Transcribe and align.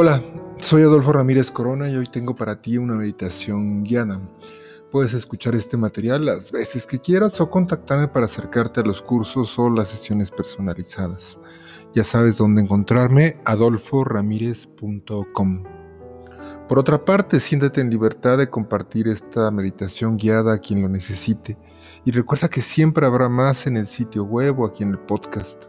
Hola, 0.00 0.22
soy 0.58 0.82
Adolfo 0.82 1.12
Ramírez 1.12 1.50
Corona 1.50 1.90
y 1.90 1.96
hoy 1.96 2.06
tengo 2.06 2.36
para 2.36 2.60
ti 2.60 2.78
una 2.78 2.94
meditación 2.94 3.82
guiada. 3.82 4.20
Puedes 4.92 5.12
escuchar 5.12 5.56
este 5.56 5.76
material 5.76 6.24
las 6.24 6.52
veces 6.52 6.86
que 6.86 7.00
quieras 7.00 7.40
o 7.40 7.50
contactarme 7.50 8.06
para 8.06 8.26
acercarte 8.26 8.78
a 8.78 8.84
los 8.84 9.02
cursos 9.02 9.58
o 9.58 9.68
las 9.68 9.88
sesiones 9.88 10.30
personalizadas. 10.30 11.40
Ya 11.96 12.04
sabes 12.04 12.38
dónde 12.38 12.62
encontrarme, 12.62 13.40
adolforamírez.com. 13.44 15.64
Por 16.68 16.78
otra 16.78 17.04
parte, 17.04 17.40
siéntate 17.40 17.80
en 17.80 17.90
libertad 17.90 18.38
de 18.38 18.48
compartir 18.48 19.08
esta 19.08 19.50
meditación 19.50 20.16
guiada 20.16 20.54
a 20.54 20.58
quien 20.58 20.80
lo 20.80 20.88
necesite. 20.88 21.58
Y 22.04 22.12
recuerda 22.12 22.48
que 22.48 22.60
siempre 22.60 23.04
habrá 23.04 23.28
más 23.28 23.66
en 23.66 23.76
el 23.76 23.88
sitio 23.88 24.22
web 24.22 24.60
o 24.60 24.66
aquí 24.66 24.84
en 24.84 24.90
el 24.90 25.00
podcast. 25.00 25.64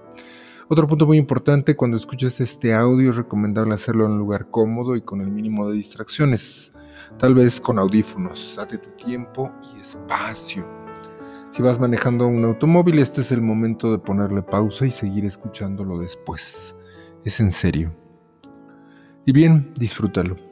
Otro 0.72 0.88
punto 0.88 1.08
muy 1.08 1.18
importante 1.18 1.76
cuando 1.76 1.98
escuches 1.98 2.40
este 2.40 2.76
audio 2.76 3.10
es 3.10 3.16
recomendable 3.16 3.74
hacerlo 3.74 4.06
en 4.06 4.12
un 4.12 4.20
lugar 4.20 4.52
cómodo 4.52 4.96
y 4.96 5.02
con 5.02 5.20
el 5.20 5.32
mínimo 5.32 5.68
de 5.68 5.74
distracciones, 5.74 6.72
tal 7.18 7.34
vez 7.34 7.60
con 7.60 7.80
audífonos. 7.80 8.54
Date 8.56 8.78
tu 8.78 8.92
tiempo 9.04 9.52
y 9.76 9.80
espacio. 9.80 10.64
Si 11.50 11.64
vas 11.64 11.80
manejando 11.80 12.28
un 12.28 12.46
automóvil, 12.46 13.00
este 13.00 13.22
es 13.22 13.32
el 13.32 13.42
momento 13.42 13.92
de 13.92 13.98
ponerle 13.98 14.44
pausa 14.44 14.86
y 14.86 14.92
seguir 14.92 15.26
escuchándolo 15.26 15.98
después. 15.98 16.76
Es 17.26 17.40
en 17.40 17.52
serio. 17.52 17.92
Y 19.26 19.32
bien, 19.32 19.74
disfrútalo. 19.74 20.49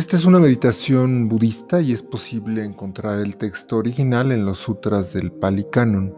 Esta 0.00 0.16
es 0.16 0.24
una 0.24 0.38
meditación 0.38 1.28
budista 1.28 1.78
y 1.82 1.92
es 1.92 2.02
posible 2.02 2.64
encontrar 2.64 3.18
el 3.18 3.36
texto 3.36 3.76
original 3.76 4.32
en 4.32 4.46
los 4.46 4.56
sutras 4.56 5.12
del 5.12 5.30
Pali 5.30 5.66
Canon. 5.70 6.14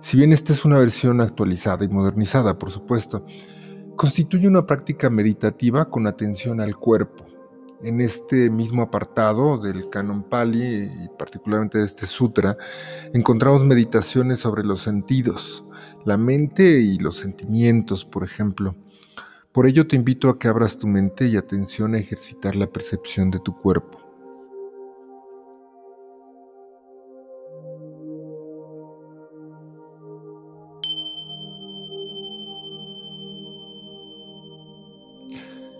Si 0.00 0.16
bien 0.16 0.32
esta 0.32 0.52
es 0.52 0.64
una 0.64 0.78
versión 0.78 1.20
actualizada 1.20 1.84
y 1.84 1.88
modernizada, 1.88 2.58
por 2.58 2.72
supuesto, 2.72 3.24
constituye 3.94 4.48
una 4.48 4.66
práctica 4.66 5.10
meditativa 5.10 5.88
con 5.88 6.08
atención 6.08 6.60
al 6.60 6.76
cuerpo. 6.76 7.24
En 7.84 8.00
este 8.00 8.50
mismo 8.50 8.82
apartado 8.82 9.58
del 9.58 9.88
Canon 9.90 10.24
Pali 10.24 10.82
y 10.82 11.08
particularmente 11.16 11.78
de 11.78 11.84
este 11.84 12.06
sutra, 12.06 12.56
encontramos 13.12 13.64
meditaciones 13.64 14.40
sobre 14.40 14.64
los 14.64 14.80
sentidos, 14.80 15.64
la 16.04 16.18
mente 16.18 16.80
y 16.80 16.98
los 16.98 17.18
sentimientos, 17.18 18.04
por 18.04 18.24
ejemplo. 18.24 18.74
Por 19.54 19.68
ello 19.68 19.86
te 19.86 19.94
invito 19.94 20.28
a 20.28 20.36
que 20.36 20.48
abras 20.48 20.78
tu 20.78 20.88
mente 20.88 21.28
y 21.28 21.36
atención 21.36 21.94
a 21.94 21.98
ejercitar 21.98 22.56
la 22.56 22.66
percepción 22.66 23.30
de 23.30 23.38
tu 23.38 23.56
cuerpo. 23.56 24.00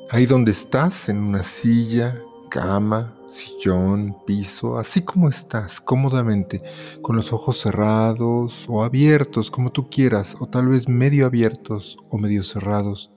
Ahí 0.08 0.27
donde 0.27 0.52
estás, 0.52 1.08
en 1.08 1.19
una 1.19 1.42
silla, 1.42 2.22
cama, 2.50 3.19
sillón, 3.27 4.17
piso, 4.25 4.78
así 4.78 5.02
como 5.02 5.28
estás, 5.28 5.80
cómodamente, 5.80 6.62
con 7.02 7.17
los 7.17 7.33
ojos 7.33 7.58
cerrados 7.58 8.67
o 8.69 8.84
abiertos, 8.84 9.50
como 9.50 9.72
tú 9.72 9.91
quieras, 9.91 10.36
o 10.39 10.47
tal 10.47 10.69
vez 10.69 10.89
medio 10.89 11.27
abiertos 11.27 11.97
o 12.08 12.19
medio 12.19 12.45
cerrados 12.45 13.11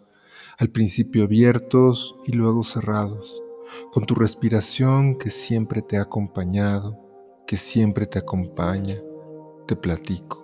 al 0.57 0.69
principio 0.69 1.23
abiertos 1.23 2.15
y 2.25 2.31
luego 2.31 2.63
cerrados, 2.63 3.43
con 3.91 4.05
tu 4.05 4.15
respiración 4.15 5.15
que 5.15 5.29
siempre 5.29 5.83
te 5.83 5.97
ha 5.97 6.01
acompañado, 6.01 6.97
que 7.45 7.57
siempre 7.57 8.07
te 8.07 8.17
acompaña, 8.17 8.95
te 9.67 9.75
platico. 9.75 10.43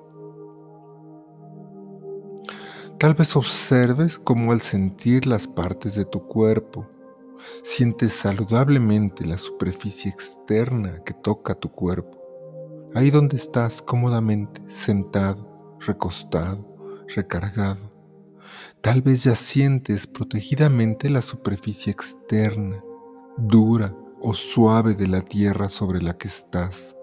Tal 2.99 3.15
vez 3.15 3.35
observes 3.35 4.19
cómo 4.19 4.51
al 4.51 4.61
sentir 4.61 5.25
las 5.25 5.47
partes 5.47 5.95
de 5.95 6.05
tu 6.05 6.27
cuerpo, 6.27 6.87
sientes 7.63 8.13
saludablemente 8.13 9.25
la 9.25 9.37
superficie 9.37 10.11
externa 10.11 11.03
que 11.03 11.13
toca 11.13 11.55
tu 11.55 11.71
cuerpo, 11.71 12.21
ahí 12.93 13.09
donde 13.09 13.35
estás 13.35 13.81
cómodamente, 13.81 14.61
sentado, 14.69 15.77
recostado, 15.79 17.03
recargado. 17.07 17.92
Tal 18.81 19.01
vez 19.01 19.23
ya 19.23 19.35
sientes 19.35 20.07
protegidamente 20.07 21.09
la 21.09 21.21
superficie 21.21 21.91
externa, 21.91 22.83
dura 23.37 23.95
o 24.21 24.33
suave 24.33 24.95
de 24.95 25.07
la 25.07 25.21
tierra 25.21 25.69
sobre 25.69 26.01
la 26.01 26.17
que 26.17 26.27
estás 26.27 26.95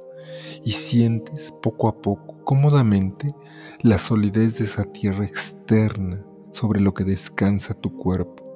y 0.65 0.73
sientes 0.73 1.53
poco 1.63 1.89
a 1.89 2.01
poco, 2.01 2.43
cómodamente, 2.45 3.35
la 3.81 3.99
solidez 3.99 4.59
de 4.59 4.65
esa 4.65 4.85
tierra 4.85 5.25
externa 5.25 6.25
sobre 6.53 6.81
lo 6.81 6.95
que 6.95 7.05
descansa 7.05 7.75
tu 7.75 7.97
cuerpo. 7.97 8.47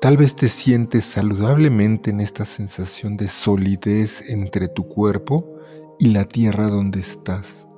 Tal 0.00 0.16
vez 0.16 0.34
te 0.34 0.48
sientes 0.48 1.04
saludablemente 1.04 2.10
en 2.10 2.20
esta 2.20 2.44
sensación 2.44 3.16
de 3.16 3.28
solidez 3.28 4.22
entre 4.28 4.68
tu 4.68 4.86
cuerpo 4.86 5.58
y 5.98 6.08
la 6.08 6.24
tierra 6.24 6.68
donde 6.68 7.00
estás. 7.00 7.68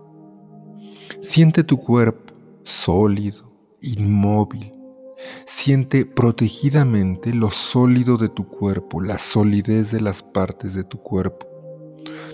Siente 1.21 1.65
tu 1.65 1.78
cuerpo 1.78 2.22
sólido, 2.64 3.52
inmóvil. 3.80 4.72
Siente 5.46 6.04
protegidamente 6.04 7.32
lo 7.32 7.50
sólido 7.50 8.16
de 8.16 8.28
tu 8.28 8.48
cuerpo, 8.48 9.00
la 9.00 9.18
solidez 9.18 9.92
de 9.92 10.00
las 10.00 10.22
partes 10.22 10.74
de 10.74 10.84
tu 10.84 10.98
cuerpo, 10.98 11.46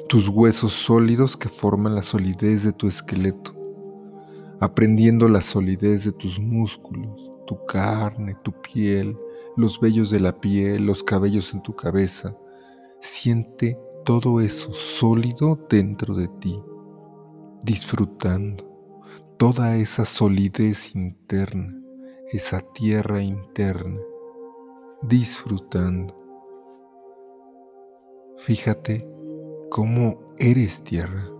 tus 0.08 0.28
huesos 0.28 0.72
sólidos 0.72 1.36
que 1.36 1.48
forman 1.48 1.94
la 1.94 2.02
solidez 2.02 2.64
de 2.64 2.72
tu 2.72 2.88
esqueleto, 2.88 3.54
aprendiendo 4.60 5.28
la 5.28 5.42
solidez 5.42 6.04
de 6.04 6.12
tus 6.12 6.38
músculos, 6.38 7.30
tu 7.46 7.62
carne, 7.66 8.34
tu 8.42 8.52
piel, 8.62 9.16
los 9.56 9.80
vellos 9.80 10.10
de 10.10 10.20
la 10.20 10.40
piel, 10.40 10.86
los 10.86 11.02
cabellos 11.02 11.52
en 11.52 11.62
tu 11.62 11.74
cabeza. 11.74 12.34
Siente 13.00 13.76
todo 14.04 14.40
eso 14.40 14.72
sólido 14.72 15.58
dentro 15.68 16.14
de 16.14 16.28
ti, 16.40 16.58
disfrutando 17.62 18.67
toda 19.38 19.76
esa 19.76 20.04
solidez 20.04 20.97
interna, 20.97 21.72
esa 22.32 22.60
tierra 22.72 23.22
interna, 23.22 24.00
disfrutando. 25.03 26.12
Fíjate 28.38 29.06
cómo 29.71 30.34
eres 30.41 30.82
tierra. 30.82 31.38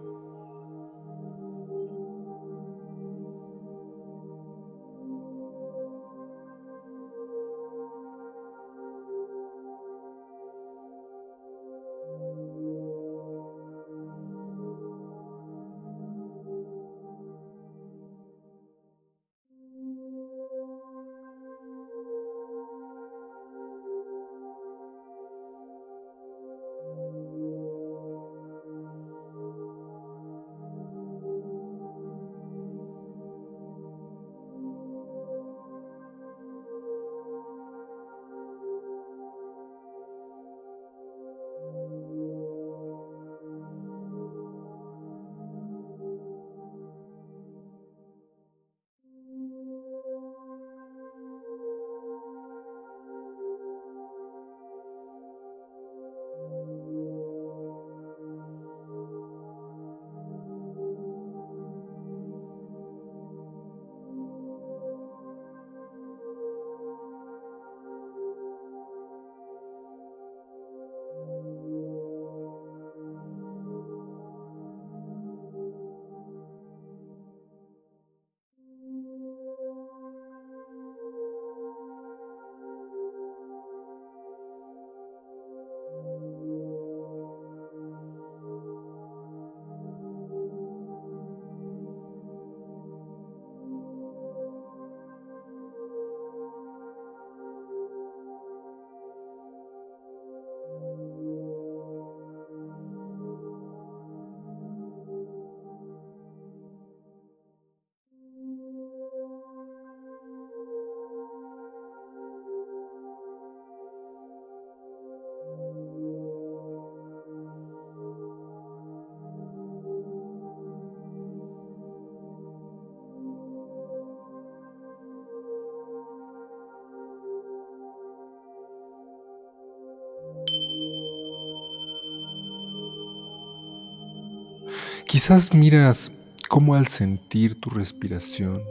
Quizás 135.19 135.53
miras 135.53 136.13
cómo 136.49 136.77
al 136.77 136.87
sentir 136.87 137.61
tu 137.61 137.71
respiración, 137.71 138.63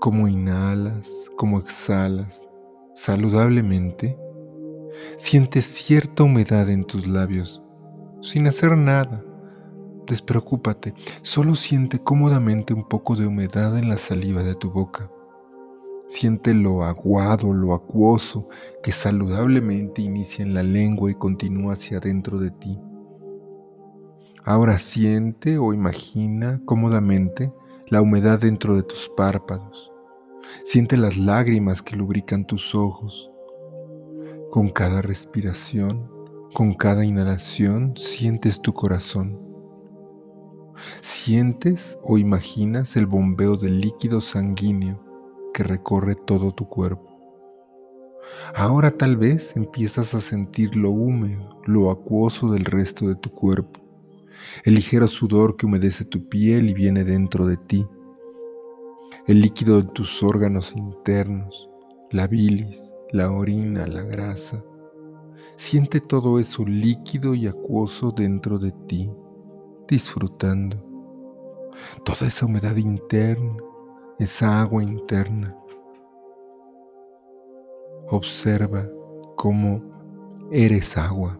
cómo 0.00 0.28
inhalas, 0.28 1.10
cómo 1.36 1.58
exhalas 1.58 2.48
saludablemente, 2.94 4.16
sientes 5.18 5.66
cierta 5.66 6.22
humedad 6.22 6.70
en 6.70 6.84
tus 6.84 7.06
labios, 7.06 7.60
sin 8.22 8.46
hacer 8.46 8.78
nada. 8.78 9.22
Despreocúpate, 10.06 10.94
solo 11.20 11.54
siente 11.54 11.98
cómodamente 11.98 12.72
un 12.72 12.88
poco 12.88 13.16
de 13.16 13.26
humedad 13.26 13.76
en 13.76 13.90
la 13.90 13.98
saliva 13.98 14.42
de 14.42 14.54
tu 14.54 14.70
boca. 14.70 15.10
Siente 16.08 16.54
lo 16.54 16.82
aguado, 16.82 17.52
lo 17.52 17.74
acuoso 17.74 18.48
que 18.82 18.90
saludablemente 18.90 20.00
inicia 20.00 20.42
en 20.42 20.54
la 20.54 20.62
lengua 20.62 21.10
y 21.10 21.14
continúa 21.14 21.74
hacia 21.74 21.98
adentro 21.98 22.38
de 22.38 22.50
ti. 22.52 22.78
Ahora 24.44 24.78
siente 24.78 25.56
o 25.56 25.72
imagina 25.72 26.60
cómodamente 26.66 27.50
la 27.88 28.02
humedad 28.02 28.38
dentro 28.38 28.76
de 28.76 28.82
tus 28.82 29.10
párpados. 29.16 29.90
Siente 30.64 30.98
las 30.98 31.16
lágrimas 31.16 31.80
que 31.80 31.96
lubrican 31.96 32.46
tus 32.46 32.74
ojos. 32.74 33.30
Con 34.50 34.68
cada 34.68 35.00
respiración, 35.00 36.10
con 36.52 36.74
cada 36.74 37.06
inhalación, 37.06 37.94
sientes 37.96 38.60
tu 38.60 38.74
corazón. 38.74 39.40
Sientes 41.00 41.98
o 42.02 42.18
imaginas 42.18 42.96
el 42.96 43.06
bombeo 43.06 43.56
del 43.56 43.80
líquido 43.80 44.20
sanguíneo 44.20 45.02
que 45.54 45.62
recorre 45.62 46.16
todo 46.16 46.52
tu 46.52 46.68
cuerpo. 46.68 47.10
Ahora 48.54 48.90
tal 48.90 49.16
vez 49.16 49.56
empiezas 49.56 50.14
a 50.14 50.20
sentir 50.20 50.76
lo 50.76 50.90
húmedo, 50.90 51.60
lo 51.64 51.90
acuoso 51.90 52.50
del 52.50 52.66
resto 52.66 53.08
de 53.08 53.16
tu 53.16 53.30
cuerpo, 53.30 53.80
el 54.64 54.74
ligero 54.74 55.06
sudor 55.06 55.56
que 55.56 55.66
humedece 55.66 56.04
tu 56.04 56.28
piel 56.28 56.68
y 56.68 56.74
viene 56.74 57.04
dentro 57.04 57.46
de 57.46 57.56
ti, 57.56 57.86
el 59.26 59.40
líquido 59.40 59.80
de 59.80 59.88
tus 59.88 60.22
órganos 60.22 60.74
internos, 60.76 61.68
la 62.10 62.26
bilis, 62.26 62.94
la 63.10 63.30
orina, 63.30 63.86
la 63.86 64.02
grasa. 64.02 64.62
Siente 65.56 66.00
todo 66.00 66.38
eso 66.38 66.64
líquido 66.64 67.34
y 67.34 67.46
acuoso 67.46 68.12
dentro 68.12 68.58
de 68.58 68.72
ti, 68.86 69.10
disfrutando. 69.88 70.82
Toda 72.04 72.28
esa 72.28 72.46
humedad 72.46 72.76
interna, 72.76 73.56
esa 74.18 74.60
agua 74.60 74.82
interna. 74.82 75.56
Observa 78.08 78.88
cómo 79.36 79.82
eres 80.50 80.96
agua. 80.96 81.38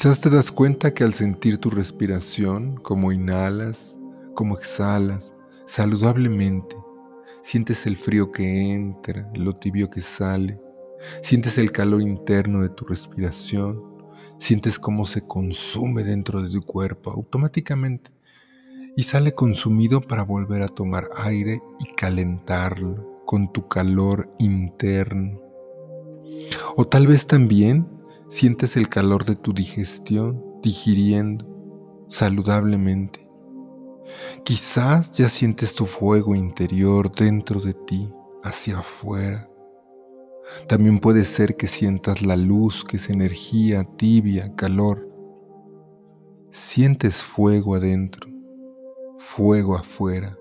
Quizás 0.00 0.22
te 0.22 0.30
das 0.30 0.50
cuenta 0.50 0.94
que 0.94 1.04
al 1.04 1.12
sentir 1.12 1.58
tu 1.58 1.68
respiración, 1.68 2.76
como 2.76 3.12
inhalas, 3.12 3.94
como 4.34 4.56
exhalas, 4.56 5.34
saludablemente, 5.66 6.74
sientes 7.42 7.84
el 7.84 7.98
frío 7.98 8.32
que 8.32 8.72
entra, 8.72 9.30
lo 9.34 9.56
tibio 9.56 9.90
que 9.90 10.00
sale, 10.00 10.58
sientes 11.20 11.58
el 11.58 11.70
calor 11.70 12.00
interno 12.00 12.62
de 12.62 12.70
tu 12.70 12.86
respiración, 12.86 13.82
sientes 14.38 14.78
cómo 14.78 15.04
se 15.04 15.20
consume 15.20 16.02
dentro 16.02 16.40
de 16.40 16.48
tu 16.48 16.62
cuerpo 16.62 17.10
automáticamente 17.10 18.10
y 18.96 19.02
sale 19.02 19.34
consumido 19.34 20.00
para 20.00 20.22
volver 20.22 20.62
a 20.62 20.68
tomar 20.68 21.10
aire 21.14 21.60
y 21.78 21.94
calentarlo 21.94 23.22
con 23.26 23.52
tu 23.52 23.68
calor 23.68 24.34
interno. 24.38 25.38
O 26.74 26.86
tal 26.86 27.06
vez 27.06 27.26
también 27.26 27.99
Sientes 28.30 28.76
el 28.76 28.88
calor 28.88 29.24
de 29.24 29.34
tu 29.34 29.52
digestión 29.52 30.40
digiriendo 30.62 31.44
saludablemente. 32.08 33.28
Quizás 34.44 35.10
ya 35.10 35.28
sientes 35.28 35.74
tu 35.74 35.84
fuego 35.84 36.36
interior 36.36 37.10
dentro 37.10 37.58
de 37.58 37.74
ti, 37.74 38.08
hacia 38.44 38.78
afuera. 38.78 39.50
También 40.68 41.00
puede 41.00 41.24
ser 41.24 41.56
que 41.56 41.66
sientas 41.66 42.22
la 42.22 42.36
luz, 42.36 42.84
que 42.84 42.98
es 42.98 43.10
energía 43.10 43.82
tibia, 43.96 44.54
calor. 44.54 45.08
Sientes 46.50 47.24
fuego 47.24 47.74
adentro, 47.74 48.30
fuego 49.18 49.74
afuera, 49.74 50.38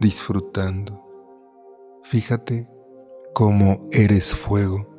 disfrutando. 0.00 0.98
Fíjate 2.04 2.70
cómo 3.34 3.86
eres 3.92 4.34
fuego. 4.34 4.91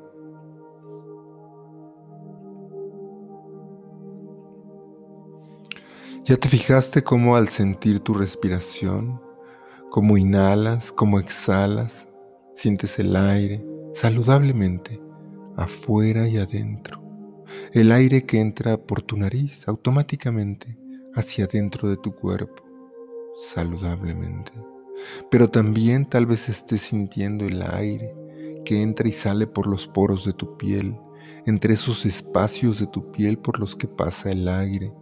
¿Ya 6.25 6.37
te 6.37 6.47
fijaste 6.47 7.03
cómo 7.03 7.35
al 7.35 7.49
sentir 7.49 7.99
tu 7.99 8.13
respiración, 8.13 9.21
cómo 9.89 10.17
inhalas, 10.17 10.93
cómo 10.93 11.19
exhalas, 11.19 12.07
sientes 12.55 12.97
el 12.97 13.17
aire 13.17 13.61
saludablemente 13.91 15.01
afuera 15.57 16.25
y 16.29 16.37
adentro? 16.37 17.03
El 17.73 17.91
aire 17.91 18.25
que 18.25 18.39
entra 18.39 18.77
por 18.77 19.01
tu 19.01 19.17
nariz 19.17 19.67
automáticamente 19.67 20.77
hacia 21.13 21.43
adentro 21.43 21.89
de 21.89 21.97
tu 21.97 22.15
cuerpo, 22.15 22.63
saludablemente. 23.53 24.53
Pero 25.29 25.49
también 25.49 26.05
tal 26.05 26.25
vez 26.25 26.47
estés 26.47 26.79
sintiendo 26.79 27.43
el 27.43 27.61
aire 27.63 28.15
que 28.63 28.81
entra 28.81 29.09
y 29.09 29.11
sale 29.11 29.45
por 29.45 29.67
los 29.67 29.89
poros 29.89 30.23
de 30.23 30.31
tu 30.31 30.55
piel, 30.55 30.97
entre 31.45 31.73
esos 31.73 32.05
espacios 32.05 32.79
de 32.79 32.87
tu 32.87 33.11
piel 33.11 33.37
por 33.37 33.59
los 33.59 33.75
que 33.75 33.89
pasa 33.89 34.29
el 34.29 34.47
aire 34.47 34.93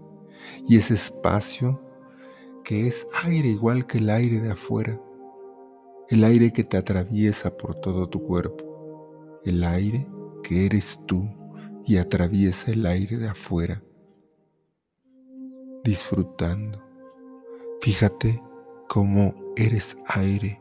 y 0.67 0.77
ese 0.77 0.93
espacio 0.93 1.81
que 2.63 2.87
es 2.87 3.07
aire 3.23 3.49
igual 3.49 3.87
que 3.87 3.97
el 3.97 4.09
aire 4.09 4.39
de 4.39 4.51
afuera, 4.51 5.01
el 6.09 6.23
aire 6.23 6.51
que 6.51 6.63
te 6.63 6.77
atraviesa 6.77 7.57
por 7.57 7.75
todo 7.75 8.07
tu 8.07 8.21
cuerpo, 8.23 9.39
el 9.43 9.63
aire 9.63 10.07
que 10.43 10.65
eres 10.65 10.99
tú 11.07 11.27
y 11.85 11.97
atraviesa 11.97 12.71
el 12.71 12.85
aire 12.85 13.17
de 13.17 13.29
afuera, 13.29 13.83
disfrutando. 15.83 16.81
Fíjate 17.81 18.41
cómo 18.87 19.33
eres 19.55 19.97
aire 20.05 20.60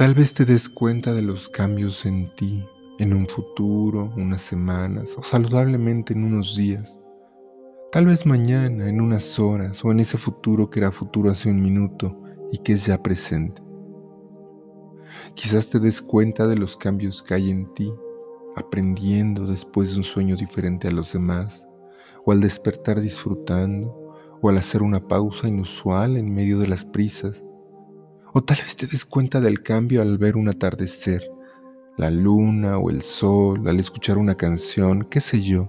Tal 0.00 0.14
vez 0.14 0.32
te 0.32 0.46
des 0.46 0.70
cuenta 0.70 1.12
de 1.12 1.20
los 1.20 1.50
cambios 1.50 2.06
en 2.06 2.34
ti 2.34 2.64
en 2.98 3.12
un 3.12 3.28
futuro, 3.28 4.10
unas 4.16 4.40
semanas 4.40 5.14
o 5.18 5.22
saludablemente 5.22 6.14
en 6.14 6.24
unos 6.24 6.56
días. 6.56 6.98
Tal 7.92 8.06
vez 8.06 8.24
mañana, 8.24 8.88
en 8.88 9.02
unas 9.02 9.38
horas 9.38 9.84
o 9.84 9.90
en 9.90 10.00
ese 10.00 10.16
futuro 10.16 10.70
que 10.70 10.78
era 10.78 10.90
futuro 10.90 11.30
hace 11.30 11.50
un 11.50 11.60
minuto 11.60 12.18
y 12.50 12.56
que 12.56 12.72
es 12.72 12.86
ya 12.86 13.02
presente. 13.02 13.60
Quizás 15.34 15.68
te 15.68 15.78
des 15.78 16.00
cuenta 16.00 16.46
de 16.46 16.56
los 16.56 16.78
cambios 16.78 17.22
que 17.22 17.34
hay 17.34 17.50
en 17.50 17.70
ti, 17.74 17.92
aprendiendo 18.56 19.44
después 19.44 19.90
de 19.90 19.98
un 19.98 20.04
sueño 20.04 20.34
diferente 20.34 20.88
a 20.88 20.92
los 20.92 21.12
demás, 21.12 21.66
o 22.24 22.32
al 22.32 22.40
despertar 22.40 23.02
disfrutando, 23.02 24.14
o 24.40 24.48
al 24.48 24.56
hacer 24.56 24.82
una 24.82 25.06
pausa 25.06 25.46
inusual 25.46 26.16
en 26.16 26.32
medio 26.32 26.58
de 26.58 26.68
las 26.68 26.86
prisas 26.86 27.42
o 28.32 28.42
tal 28.42 28.58
vez 28.58 28.76
te 28.76 28.86
des 28.86 29.04
cuenta 29.04 29.40
del 29.40 29.62
cambio 29.62 30.02
al 30.02 30.18
ver 30.18 30.36
un 30.36 30.48
atardecer, 30.48 31.30
la 31.96 32.10
luna 32.10 32.78
o 32.78 32.90
el 32.90 33.02
sol, 33.02 33.68
al 33.68 33.78
escuchar 33.80 34.18
una 34.18 34.36
canción, 34.36 35.04
qué 35.04 35.20
sé 35.20 35.42
yo, 35.42 35.68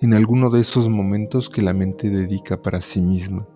en 0.00 0.14
alguno 0.14 0.50
de 0.50 0.60
esos 0.60 0.88
momentos 0.88 1.50
que 1.50 1.62
la 1.62 1.74
mente 1.74 2.08
dedica 2.08 2.60
para 2.60 2.80
sí 2.80 3.00
misma. 3.00 3.46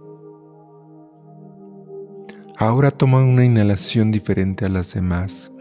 Ahora 2.59 2.90
toma 2.90 3.18
una 3.18 3.45
inhalación 3.45 4.11
diferente 4.11 4.64
a 4.64 4.71
las 4.71 4.95
demás, 4.95 5.52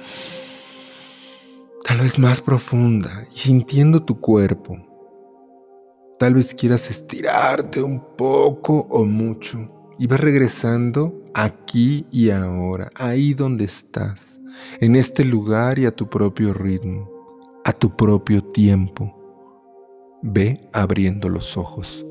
tal 1.83 1.99
vez 1.99 2.17
más 2.17 2.41
profunda 2.41 3.27
y 3.33 3.37
sintiendo 3.37 4.03
tu 4.03 4.19
cuerpo. 4.19 4.77
Tal 6.17 6.35
vez 6.35 6.55
quieras 6.55 6.89
estirarte 6.89 7.83
un 7.83 8.01
poco 8.15 8.87
o 8.89 9.03
mucho 9.03 9.93
y 9.99 10.07
vas 10.07 10.21
regresando 10.21 11.24
aquí 11.35 12.07
y 12.11 12.29
ahora, 12.29 12.89
ahí 12.95 13.33
donde 13.33 13.65
estás, 13.65 14.39
en 14.79 14.95
este 14.95 15.25
lugar 15.25 15.77
y 15.77 15.85
a 15.85 15.91
tu 15.91 16.09
propio 16.09 16.53
ritmo, 16.53 17.11
a 17.65 17.73
tu 17.73 17.95
propio 17.95 18.41
tiempo. 18.41 19.13
Ve 20.23 20.69
abriendo 20.71 21.27
los 21.27 21.57
ojos. 21.57 22.05